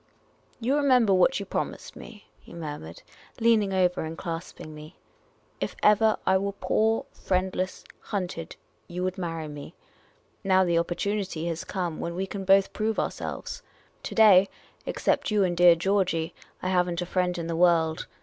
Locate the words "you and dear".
15.29-15.75